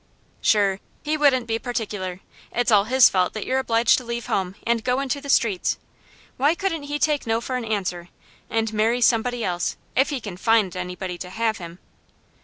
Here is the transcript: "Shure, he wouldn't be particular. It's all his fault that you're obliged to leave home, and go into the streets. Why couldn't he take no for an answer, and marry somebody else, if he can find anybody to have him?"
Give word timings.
"Shure, 0.41 0.79
he 1.03 1.15
wouldn't 1.15 1.45
be 1.45 1.59
particular. 1.59 2.21
It's 2.51 2.71
all 2.71 2.85
his 2.85 3.07
fault 3.07 3.33
that 3.33 3.45
you're 3.45 3.59
obliged 3.59 3.99
to 3.99 4.03
leave 4.03 4.25
home, 4.25 4.55
and 4.65 4.83
go 4.83 4.99
into 4.99 5.21
the 5.21 5.29
streets. 5.29 5.77
Why 6.37 6.55
couldn't 6.55 6.81
he 6.89 6.97
take 6.97 7.27
no 7.27 7.39
for 7.39 7.55
an 7.55 7.63
answer, 7.65 8.09
and 8.49 8.73
marry 8.73 9.01
somebody 9.01 9.43
else, 9.43 9.77
if 9.95 10.09
he 10.09 10.19
can 10.19 10.37
find 10.37 10.75
anybody 10.75 11.19
to 11.19 11.29
have 11.29 11.59
him?" 11.59 11.77